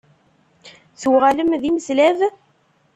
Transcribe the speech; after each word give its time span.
Tuɣalem 1.01 1.51
d 1.61 1.63
imeslab? 1.69 2.17